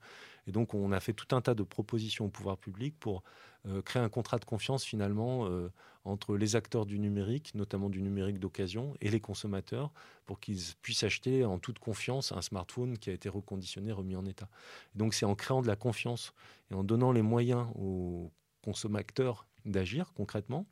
[0.47, 3.23] Et donc on a fait tout un tas de propositions au pouvoir public pour
[3.67, 5.69] euh, créer un contrat de confiance finalement euh,
[6.05, 9.91] entre les acteurs du numérique, notamment du numérique d'occasion, et les consommateurs,
[10.25, 14.25] pour qu'ils puissent acheter en toute confiance un smartphone qui a été reconditionné, remis en
[14.25, 14.47] état.
[14.93, 16.33] donc c'est en créant de la confiance
[16.71, 18.31] et en donnant les moyens aux
[18.63, 20.65] consommateurs d'agir concrètement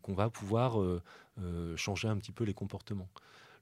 [0.00, 0.78] qu'on va pouvoir
[1.76, 3.08] changer un petit peu les comportements.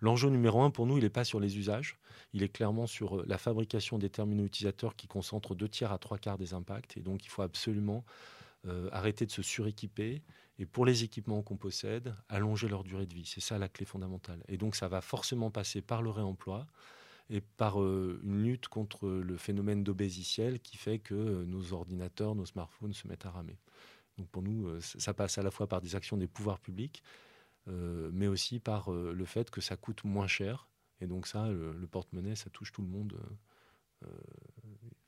[0.01, 1.99] L'enjeu numéro un pour nous, il n'est pas sur les usages,
[2.33, 5.99] il est clairement sur euh, la fabrication des terminaux utilisateurs qui concentrent deux tiers à
[5.99, 6.97] trois quarts des impacts.
[6.97, 8.05] Et donc, il faut absolument
[8.67, 10.23] euh, arrêter de se suréquiper
[10.59, 13.27] et pour les équipements qu'on possède, allonger leur durée de vie.
[13.27, 14.43] C'est ça la clé fondamentale.
[14.49, 16.67] Et donc, ça va forcément passer par le réemploi
[17.29, 22.47] et par euh, une lutte contre le phénomène d'obésiciel qui fait que nos ordinateurs, nos
[22.47, 23.59] smartphones se mettent à ramer.
[24.17, 27.03] Donc pour nous, ça passe à la fois par des actions des pouvoirs publics,
[27.67, 30.69] mais aussi par euh, le fait que ça coûte moins cher.
[31.01, 33.15] Et donc ça, le, porte-monnaie, ça touche tout le monde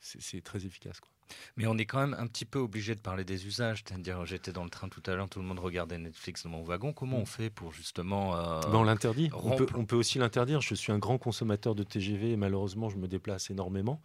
[0.01, 1.01] c'est très efficace.
[1.01, 1.11] Quoi.
[1.57, 3.85] Mais on est quand même un petit peu obligé de parler des usages.
[3.87, 6.63] C'est-à-dire, j'étais dans le train tout à l'heure, tout le monde regardait Netflix dans mon
[6.63, 6.93] wagon.
[6.93, 8.37] Comment on fait pour justement.
[8.37, 9.31] Euh, ben, on l'interdit.
[9.35, 10.61] On peut, on peut, aussi l'interdire.
[10.61, 14.01] Je suis un grand consommateur de TGV et malheureusement, je me déplace énormément.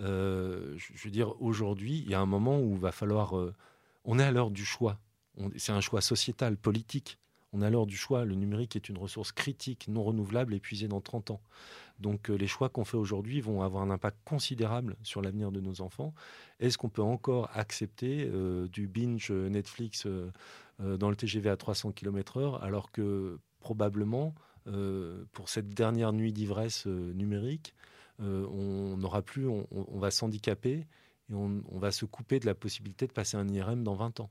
[0.00, 3.36] Euh, je veux dire, aujourd'hui, il y a un moment où il va falloir.
[3.36, 3.54] Euh,
[4.04, 4.98] on est à l'heure du choix.
[5.56, 7.18] C'est un choix sociétal, politique.
[7.52, 8.24] On a l'heure du choix.
[8.24, 11.40] Le numérique est une ressource critique, non renouvelable, épuisée dans 30 ans.
[11.98, 15.60] Donc euh, les choix qu'on fait aujourd'hui vont avoir un impact considérable sur l'avenir de
[15.60, 16.14] nos enfants.
[16.60, 20.30] Est-ce qu'on peut encore accepter euh, du binge Netflix euh,
[20.78, 24.34] dans le TGV à 300 km/h alors que probablement
[25.32, 27.74] pour cette dernière nuit d'ivresse numérique,
[28.18, 30.86] on n'aura plus, on, va s'handicaper
[31.30, 34.20] et on, on va se couper de la possibilité de passer un IRM dans 20
[34.20, 34.30] ans?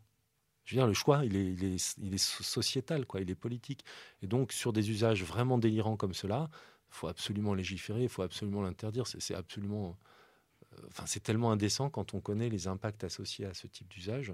[0.68, 3.86] Je veux dire, le choix, il est, sociétal, quoi, il est politique.
[4.22, 8.22] Et donc, sur des usages vraiment délirants comme cela, il faut absolument légiférer, il faut
[8.22, 9.08] absolument l'interdire.
[9.08, 9.98] C'est absolument.
[10.74, 14.34] Euh, c'est tellement indécent quand on connaît les impacts associés à ce type d'usage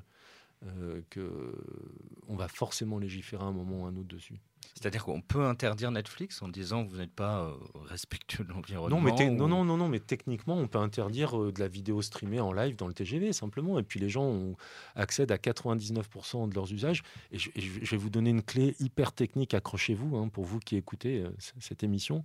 [0.65, 4.39] euh, qu'on va forcément légiférer à un moment ou un autre dessus.
[4.73, 7.53] C'est-à-dire qu'on peut interdire Netflix en disant que vous n'êtes pas euh,
[7.85, 11.51] respectueux de l'environnement non, mais non, non, non, non, mais techniquement, on peut interdire euh,
[11.51, 13.79] de la vidéo streamée en live dans le TGV, simplement.
[13.79, 14.55] Et puis les gens ont,
[14.95, 17.03] accèdent à 99% de leurs usages.
[17.31, 21.21] Et je, vais vous donner une clé hyper technique, accrochez-vous, hein, pour vous qui écoutez
[21.21, 22.23] euh, cette émission.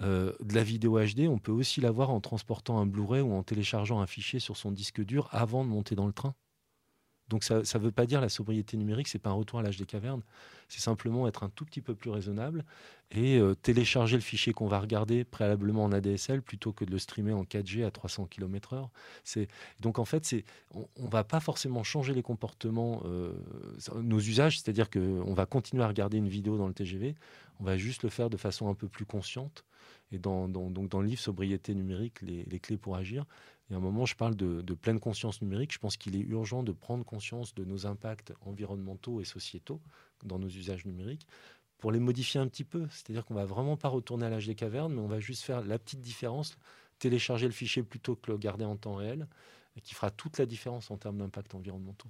[0.00, 4.00] de la vidéo HD, on peut aussi l'avoir en transportant un Blu-ray ou en téléchargeant
[4.00, 6.34] un fichier sur son disque dur avant de monter dans le train.
[7.28, 9.78] Donc ça ne veut pas dire la sobriété numérique, c'est pas un retour à l'âge
[9.78, 10.22] des cavernes,
[10.68, 12.64] c'est simplement être un tout petit peu plus raisonnable
[13.10, 16.98] et euh, télécharger le fichier qu'on va regarder préalablement en ADSL plutôt que de le
[16.98, 19.46] streamer en 4G à 300 km/h.
[19.80, 20.34] donc en fait
[20.74, 23.32] on, ne va pas forcément changer les comportements, euh,
[24.02, 27.14] nos usages, c'est-à-dire qu'on va continuer à regarder une vidéo dans le TGV,
[27.60, 29.64] on va juste le faire de façon un peu plus consciente.
[30.12, 33.24] Et dans, donc dans le livre Sobriété numérique, les clés pour agir,
[33.70, 35.72] y a un moment, je parle de, pleine conscience numérique.
[35.72, 39.80] Je pense qu'il est urgent de prendre conscience de nos impacts environnementaux et sociétaux
[40.22, 41.26] dans nos usages numériques
[41.78, 42.86] pour les modifier un petit peu.
[42.90, 45.62] C'est-à-dire qu'on va vraiment pas retourner à l'âge des cavernes, mais on va juste faire
[45.62, 46.56] la petite différence,
[46.98, 49.26] télécharger le fichier plutôt que le garder en temps réel,
[49.76, 52.08] et qui fera toute la différence en termes d'impact environnementaux.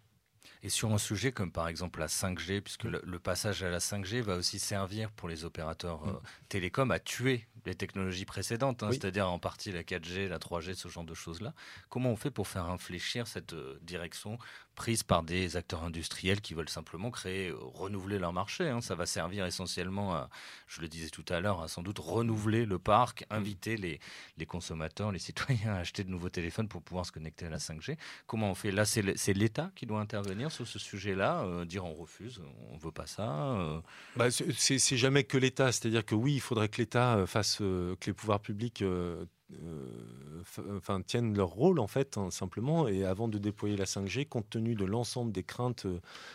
[0.64, 4.22] Et sur un sujet comme par exemple la 5G, puisque le, passage à la 5G
[4.22, 6.20] va aussi servir pour les opérateurs euh, mm.
[6.48, 10.88] télécoms à tuer les technologies précédentes, hein, c'est-à-dire en partie la 4G, la 3G, ce
[10.88, 11.52] genre de choses-là.
[11.90, 14.38] Comment on fait pour faire infléchir cette euh, direction
[14.74, 18.80] prise par des acteurs industriels qui veulent simplement créer, euh, renouveler leur marché hein.
[18.80, 20.28] Ça va servir essentiellement, à,
[20.66, 23.34] je le disais tout à l'heure, à sans doute renouveler le parc, mm.
[23.34, 24.00] inviter les,
[24.36, 27.58] les consommateurs, les citoyens à acheter de nouveaux téléphones pour pouvoir se connecter à la
[27.58, 27.96] 5G.
[28.26, 28.70] Comment on fait?
[28.70, 32.92] Là, c'est l'État qui doit intervenir sur ce sujet-là, euh, dire on refuse, on veut
[32.92, 33.80] pas ça euh.
[34.16, 37.96] bah, C'est jamais que l'État, c'est-à-dire que oui, il faudrait que l'État euh, fasse, que
[38.06, 38.82] les pouvoirs publics
[40.76, 44.48] enfin, tiennent leur rôle en fait, hein, simplement, et avant de déployer la 5G, compte
[44.50, 45.86] tenu de l'ensemble des craintes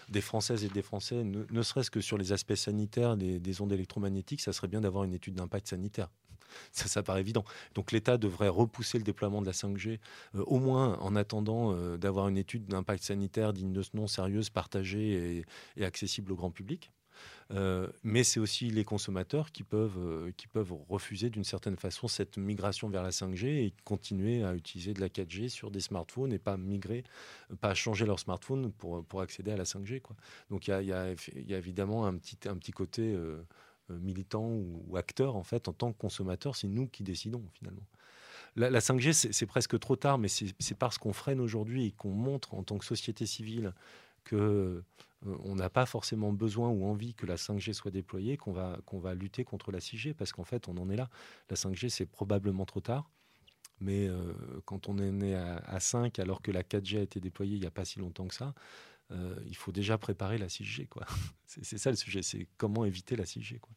[0.10, 3.74] des Françaises et des Français, ne, serait-ce que sur les aspects sanitaires des, des ondes
[3.74, 6.10] électromagnétiques, ça serait bien d'avoir une étude d'impact sanitaire.
[6.72, 7.44] Ça, ça paraît évident.
[7.76, 10.00] Donc l'État devrait repousser le déploiement de la 5G,
[10.36, 14.08] euh, au moins en attendant euh, d'avoir une étude d'impact sanitaire digne de ce nom,
[14.08, 15.46] sérieuse, partagée
[15.78, 16.92] et, accessible au grand public.
[17.52, 22.38] Euh, mais c'est aussi les consommateurs qui peuvent, qui peuvent refuser d'une certaine façon cette
[22.38, 26.38] migration vers la 5G et continuer à utiliser de la 4G sur des smartphones et
[26.38, 27.04] pas migrer,
[27.60, 30.00] pas changer leur smartphone pour, pour accéder à la 5G.
[30.02, 30.16] Quoi.
[30.52, 31.16] Donc il y a, y,
[31.48, 33.16] y a, évidemment un petit, un petit côté
[33.92, 37.86] euh, militants ou, acteurs, en fait, en tant que consommateurs, c'est nous qui décidons finalement.
[38.56, 42.56] La, 5G, c'est presque trop tard, mais c'est parce qu'on freine aujourd'hui et qu'on montre
[42.56, 43.74] en tant que société civile
[44.24, 44.84] que euh,
[45.26, 49.00] on n'a pas forcément besoin ou envie que la 5G soit déployée, qu'on va, qu'on
[49.00, 51.10] va lutter contre la 6G, parce qu'en fait, on en est là.
[51.50, 53.10] La 5G, c'est probablement trop tard.
[53.82, 54.34] Mais euh,
[54.66, 57.62] quand on est né à, à, 5, alors que la 4G a été déployée il
[57.62, 58.54] n'y a pas si longtemps que ça,
[59.12, 60.88] euh, il faut déjà préparer la 6G.
[60.88, 61.06] Quoi.
[61.46, 63.60] c'est, ça le sujet, c'est comment éviter la 6G.
[63.60, 63.74] Quoi.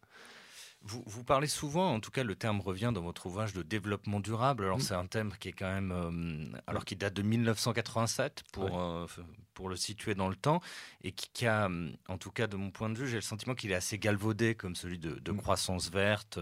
[0.84, 4.20] Vous, vous, parlez souvent, en tout cas le terme revient dans votre ouvrage de développement
[4.20, 4.64] durable.
[4.64, 4.82] Alors mm.
[4.82, 9.06] c'est un thème qui est quand même, euh, alors qui date de 1987 pour euh,
[9.54, 10.60] pour le situer dans le temps
[11.04, 11.68] et qui, a,
[12.08, 14.54] en tout cas de mon point de vue, j'ai le sentiment qu'il est assez galvaudé
[14.54, 15.36] comme celui de, de mm.
[15.36, 16.38] croissance verte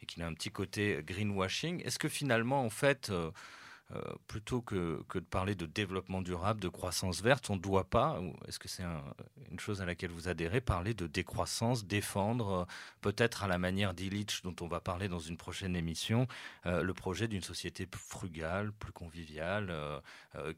[0.00, 1.82] et qu'il a un petit côté greenwashing.
[1.84, 3.30] Est-ce que finalement en fait euh,
[4.26, 8.20] plutôt que, que, de parler de développement durable, de croissance verte, on ne doit pas,
[8.48, 8.82] est-ce que c'est
[9.50, 12.64] une chose à laquelle vous adhérez, parler de décroissance, défendre, euh,
[13.00, 16.26] peut-être à la manière d'Illich, dont on va parler dans une prochaine émission,
[16.66, 19.72] euh, le projet d'une société plus frugale, plus conviviale,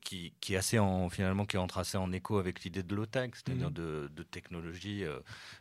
[0.01, 3.31] qui, qui, est assez en, finalement, qui entre assez en écho avec l'idée de low-tech,
[3.35, 3.75] c'est-à-dire mmh.
[3.75, 5.05] de, de, technologie,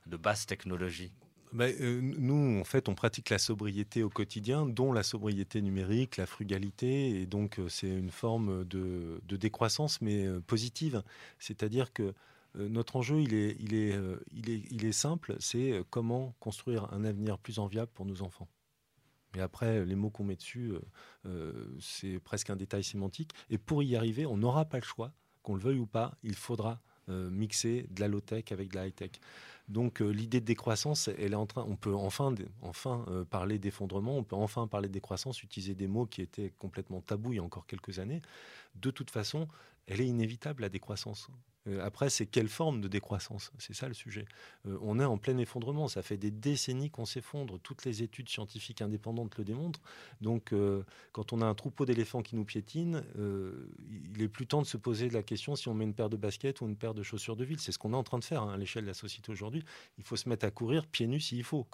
[0.06, 1.12] de basse technologie
[1.60, 6.26] euh, Nous, en fait, on pratique la sobriété au quotidien, dont la sobriété numérique, la
[6.26, 11.04] frugalité, et donc euh, c'est une forme de, décroissance, mais euh, positive.
[11.40, 12.14] C'est-à-dire que
[12.58, 18.48] notre enjeu, il est simple, c'est comment construire un avenir plus enviable pour nos enfants.
[19.36, 20.72] Mais après, les mots qu'on met dessus,
[21.82, 23.32] c'est presque un détail sémantique.
[23.50, 25.12] Et pour y arriver, on n'aura pas le choix,
[25.44, 28.88] qu'on le veuille ou pas, il faudra euh, mixer de la low-tech avec de la
[28.88, 29.12] high-tech.
[29.68, 33.58] Donc euh, l'idée de décroissance, elle est en train, on peut enfin, enfin euh, parler
[33.58, 37.36] d'effondrement, on peut enfin parler de décroissance, utiliser des mots qui étaient complètement tabous il
[37.38, 38.22] y a encore quelques années.
[38.76, 39.48] De toute façon,
[39.88, 41.30] elle est inévitable, la décroissance.
[41.68, 43.52] Euh, après, c'est quelle forme de décroissance?
[43.58, 44.26] C'est ça le sujet.
[44.68, 45.88] Euh, on est en plein effondrement.
[45.88, 47.60] Ça fait des décennies qu'on s'effondre.
[47.60, 49.82] Toutes les études scientifiques indépendantes le démontrent.
[50.22, 53.04] Donc, euh, quand on a un troupeau d'éléphants qui nous piétine,
[54.16, 56.18] il est plus temps de se poser la question si on met une paire de
[56.18, 57.60] baskets ou une paire de chaussures de ville.
[57.60, 59.64] C'est ce qu'on est en train de faire hein, à l'échelle de la société aujourd'hui.
[59.98, 61.66] Il faut se mettre à courir pieds nus s'il faut.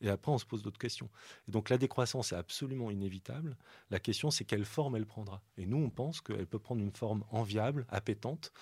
[0.00, 1.08] Et après, on se pose d'autres questions.
[1.48, 3.56] Donc, la décroissance est absolument inévitable.
[3.90, 5.42] La question, c'est quelle forme elle prendra?
[5.56, 8.52] Et nous, on pense qu'elle peut prendre une forme enviable, appétente.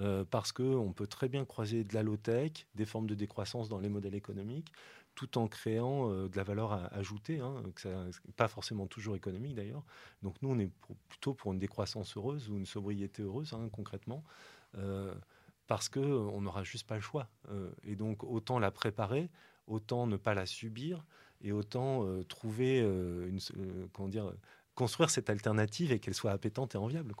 [0.00, 3.80] Euh, parce qu'on peut très bien croiser de la low-tech, des formes de décroissance dans
[3.80, 4.72] les modèles économiques,
[5.16, 7.62] tout en créant euh, de la valeur ajoutée, hein,
[8.36, 9.84] pas forcément toujours économique d'ailleurs.
[10.22, 10.70] Donc nous, on est
[11.08, 14.22] plutôt pour une décroissance heureuse ou une sobriété heureuse, hein, concrètement.
[14.76, 15.14] Euh,
[15.66, 17.28] parce qu'on n'aura juste pas le choix.
[17.82, 19.28] et donc, autant la préparer,
[19.66, 21.04] autant ne pas la subir,
[21.42, 22.82] et autant trouver
[23.92, 24.32] comment dire,
[24.74, 27.14] construire cette alternative et qu'elle soit appétante et enviable.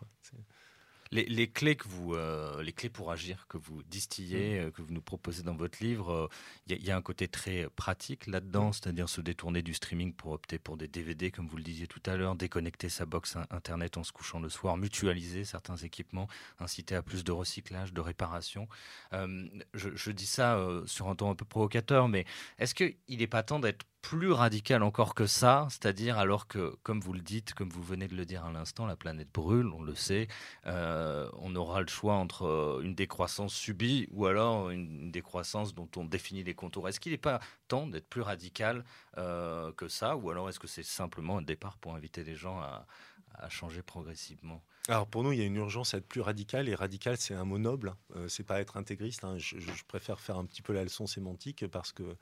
[1.10, 4.64] Les, clés que vous, euh, les clés pour agir que vous distillez, mm.
[4.64, 6.28] euh, que vous nous proposez dans votre livre,
[6.66, 8.72] il euh, y, a un côté très pratique là-dedans, mm.
[8.74, 12.02] c'est-à-dire se détourner du streaming pour opter pour des DVD, comme vous le disiez tout
[12.06, 16.94] à l'heure, déconnecter sa box internet en se couchant le soir, mutualiser certains équipements, inciter
[16.94, 18.68] à plus de recyclage, de réparation.
[19.12, 22.24] Je, je, dis ça sur un ton un peu provocateur, mais
[22.58, 26.98] est-ce qu'il n'est pas temps d'être plus radical encore que ça, c'est-à-dire alors que, comme
[26.98, 29.82] vous le dites, comme vous venez de le dire à l'instant, la planète brûle, on
[29.82, 30.28] le sait,
[30.64, 35.90] euh, on aura le choix entre euh, une décroissance subie ou alors une décroissance dont
[35.96, 36.88] on définit les contours.
[36.88, 38.82] Est-ce qu'il n'est pas temps d'être plus radical
[39.18, 42.58] euh, que ça, ou alors est-ce que c'est simplement un départ pour inviter les gens
[42.60, 42.86] à,
[43.34, 44.62] à changer progressivement?
[44.88, 47.34] Alors pour nous, il y a une urgence à être plus radical, et radical, c'est
[47.34, 49.22] un mot noble, euh, c'est pas être intégriste.
[49.22, 49.36] Hein.
[49.36, 52.16] Je, préfère faire un petit peu la leçon sémantique parce que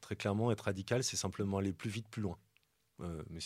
[0.00, 2.38] très clairement, être radical, c'est simplement aller plus vite, plus loin.
[3.00, 3.40] Euh, mais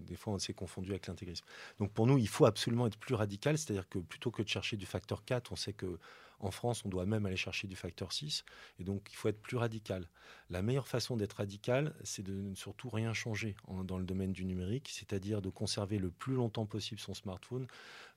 [0.00, 1.46] des fois, on s'est confondu avec l'intégrisme.
[1.78, 4.76] Donc pour nous, il faut absolument être plus radical, c'est-à-dire que plutôt que de chercher
[4.76, 5.98] du facteur 4, on sait que
[6.44, 8.44] en France, on doit même aller chercher du facteur 6,
[8.78, 10.08] et donc il faut être plus radical.
[10.50, 14.44] La meilleure façon d'être radical, c'est de ne surtout rien changer dans le domaine du
[14.44, 17.66] numérique, c'est-à-dire de conserver le plus longtemps possible son smartphone.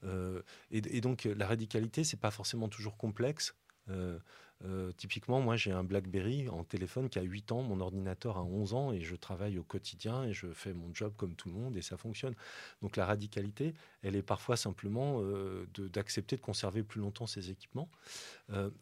[0.03, 3.55] Euh, et, donc la radicalité, c'est pas forcément toujours complexe.
[3.89, 4.19] Euh,
[4.65, 8.43] euh, typiquement, moi, j'ai un BlackBerry en téléphone qui a 8 ans, mon ordinateur a
[8.43, 11.53] 11 ans et je travaille au quotidien et je fais mon job comme tout le
[11.53, 12.33] monde et ça fonctionne.
[12.81, 17.89] Donc la radicalité, elle est parfois simplement euh, d'accepter de, conserver plus longtemps ces équipements.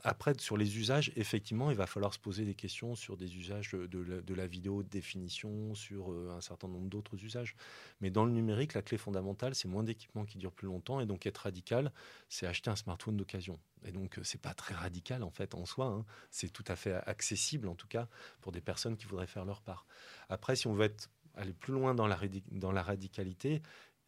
[0.04, 3.72] après, sur les usages, effectivement, il va falloir se poser des questions sur des usages
[3.72, 7.56] de, la, vidéo de définition, sur un certain nombre d'autres usages.
[8.02, 11.06] Mais dans le numérique, la clé fondamentale, c'est moins d'équipements qui durent plus longtemps et
[11.06, 11.92] donc être radical,
[12.30, 13.60] c'est acheter un smartphone d'occasion.
[13.86, 15.88] Et donc, c'est pas très radical en fait soi.
[15.88, 16.06] Hein.
[16.32, 18.08] C'est tout à fait accessible en tout cas
[18.42, 19.86] pour des personnes qui voudraient faire leur part.
[20.30, 20.94] Après, si on veut
[21.36, 22.18] aller plus loin dans la,
[22.52, 23.62] dans la radicalité,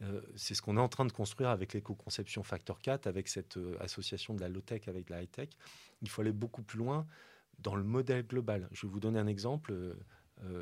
[0.03, 3.57] euh, c'est ce qu'on est en train de construire avec l'éco-conception Factor 4, avec cette
[3.57, 5.49] euh, association de la low-tech avec la high-tech.
[6.01, 7.07] Il faut aller beaucoup plus loin
[7.59, 8.67] dans le modèle global.
[8.71, 9.73] Je vais vous donner un exemple.
[9.73, 9.95] Euh,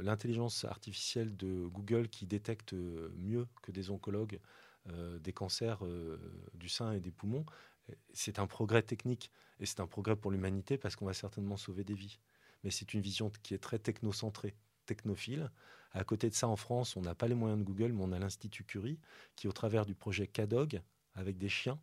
[0.02, 4.40] l'intelligence artificielle de Google qui détecte mieux que des oncologues
[5.20, 5.84] des cancers
[6.54, 7.44] du sein et des poumons,
[8.14, 11.84] c'est un progrès technique et c'est un progrès pour l'humanité parce qu'on va certainement sauver
[11.84, 12.20] des vies.
[12.64, 15.52] Mais c'est une vision qui est très technocentrée, technophile.
[15.92, 18.12] À côté de ça, en France, on n'a pas les moyens de Google, mais on
[18.12, 19.00] a l'Institut Curie
[19.36, 20.82] qui, au travers du projet CADOG,
[21.14, 21.80] avec des chiens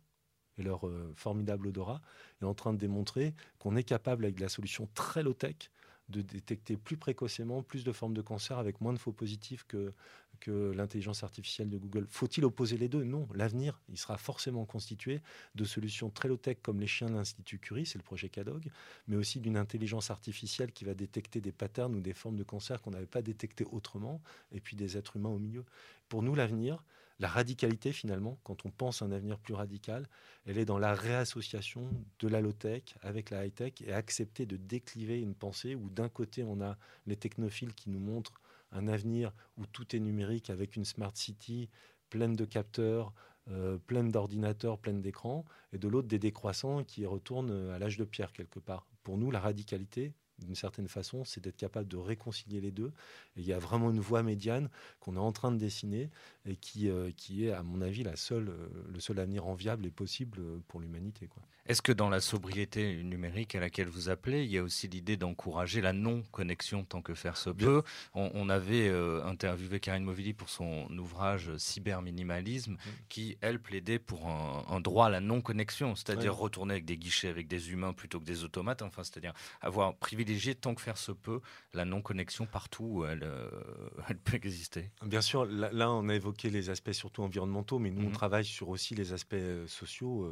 [0.57, 2.01] et leur euh, formidable odorat,
[2.41, 5.71] est en train de démontrer qu'on est capable, avec de la solution très low-tech,
[6.09, 9.93] de détecter plus précocement plus de formes de cancer avec moins de faux positifs que,
[10.39, 12.05] que l'intelligence artificielle de Google.
[12.09, 13.03] Faut-il opposer les deux?
[13.03, 13.27] Non.
[13.33, 15.21] L'avenir, il sera forcément constitué
[15.55, 18.69] de solutions très low-tech comme les chiens de l'Institut Curie, c'est le projet CADOG,
[19.07, 22.81] mais aussi d'une intelligence artificielle qui va détecter des patterns ou des formes de cancer
[22.81, 25.63] qu'on n'avait pas détectées autrement, et puis des êtres humains au milieu.
[26.09, 26.83] Pour nous, l'avenir,
[27.23, 30.09] la radicalité finalement, quand on pense à un avenir plus radical,
[30.45, 35.21] elle est dans la réassociation de la low-tech avec la high-tech et accepter de décliver
[35.21, 38.41] une pensée où d'un côté on a les technophiles qui nous montrent
[38.73, 41.69] un avenir où tout est numérique avec une smart city
[42.09, 43.13] pleine de capteurs,
[43.47, 48.03] euh, pleine d'ordinateurs, pleine d'écrans, et de l'autre des décroissants qui retournent à l'âge de
[48.03, 48.85] pierre quelque part.
[49.01, 50.13] Pour nous, la radicalité,
[50.43, 52.91] d'une certaine façon, c'est d'être capable de réconcilier les deux.
[53.35, 54.69] Et il y a vraiment une voie médiane
[54.99, 56.09] qu'on est en train de dessiner
[56.45, 59.85] et qui, euh, qui est, à mon avis, la seule, euh, le seul avenir enviable
[59.85, 61.29] et possible pour l'humanité.
[61.65, 65.15] Est-ce que dans la sobriété numérique à laquelle vous appelez, il y a aussi l'idée
[65.15, 67.83] d'encourager la non-connexion tant que faire se peut?
[68.13, 72.75] On, avait euh, interviewé Karine Movili pour son ouvrage Cyberminimalisme,
[73.07, 77.47] qui, elle, plaidait pour un, droit à la non-connexion, c'est-à-dire retourner avec des guichets, avec
[77.47, 81.41] des humains plutôt que des automates, enfin, c'est-à-dire avoir privilégié tant que faire se peut
[81.73, 83.49] la non-connexion partout où elle, euh,
[84.09, 84.89] elle, peut exister.
[85.03, 88.13] Bien sûr, là, on a évoqué les aspects surtout environnementaux, mais nous, on mhm.
[88.13, 90.31] travaille sur aussi les aspects euh, sociaux.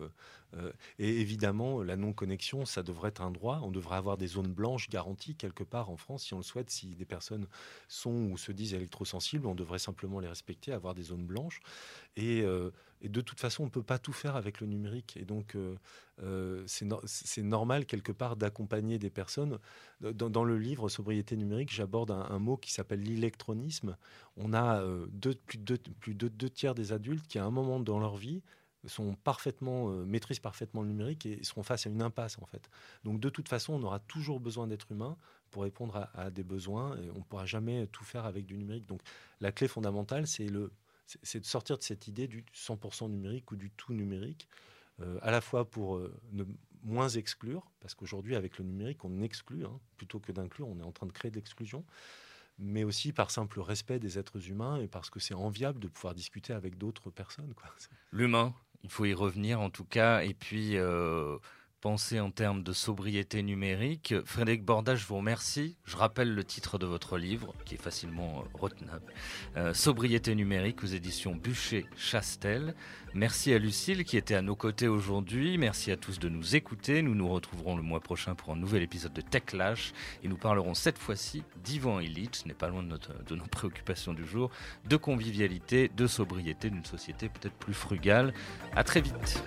[1.00, 3.62] et évidemment, la non-connexion, ça devrait être un droit.
[3.64, 6.70] On devrait avoir des zones blanches garanties quelque part en France, si on le souhaite,
[6.70, 7.48] si des personnes
[7.88, 11.62] sont ou se disent électrosensibles, on devrait simplement les respecter, avoir des zones blanches.
[12.18, 12.44] Et,
[13.04, 15.18] euh, de toute façon, on ne peut pas tout faire avec le numérique.
[15.18, 15.76] Et donc, euh,
[16.24, 19.60] euh, c'est normal quelque part d'accompagner des personnes.
[20.02, 23.98] Dans, le livre Sobriété numérique, j'aborde un, mot qui s'appelle l'électronisme.
[24.38, 24.84] On a
[25.46, 28.42] plus, de, plus de deux tiers des adultes qui, à un moment dans leur vie,
[28.88, 32.70] sont parfaitement, euh, maîtrisent parfaitement le numérique et seront face à une impasse en fait.
[33.04, 35.18] Donc de toute façon, on aura toujours besoin d'être humain
[35.52, 38.86] pour répondre à, des besoins et on ne pourra jamais tout faire avec du numérique.
[38.86, 39.02] Donc
[39.40, 40.72] la clé fondamentale, c'est le,
[41.06, 44.48] c'est de sortir de cette idée du 100% numérique ou du tout numérique,
[45.02, 46.44] euh, à la fois pour euh, ne
[46.84, 50.84] moins exclure, parce qu'aujourd'hui avec le numérique, on exclut, hein, plutôt que d'inclure, on est
[50.84, 51.86] en train de créer de l'exclusion
[52.62, 56.14] mais aussi par simple respect des êtres humains et parce que c'est enviable de pouvoir
[56.14, 57.54] discuter avec d'autres personnes.
[58.12, 60.24] L'humain, il faut y revenir en tout cas.
[60.24, 61.38] Et puis, euh,
[61.82, 64.14] penser en termes de sobriété numérique.
[64.24, 65.76] Frédéric Borda, je vous remercie.
[65.84, 69.12] Je rappelle le titre de votre livre, qui est facilement euh, retenable.
[69.58, 72.76] Euh, sobriété numérique aux éditions Bûcher-Chastel.
[73.16, 75.58] Merci à Lucille qui était à nos côtés aujourd'hui.
[75.58, 77.02] Merci à tous de nous écouter.
[77.02, 79.92] Nous nous retrouverons le mois prochain pour un nouvel épisode de Tech Lash
[80.24, 84.14] et nous parlerons cette fois-ci d'Ivan Illich, ce n'est pas loin de, de nos préoccupations
[84.14, 84.52] du jour,
[84.88, 88.34] de convivialité, de sobriété, d'une société peut-être plus frugale.
[88.76, 89.44] À très vite.